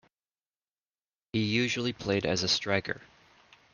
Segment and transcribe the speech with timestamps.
[1.31, 3.01] He usually played as a striker.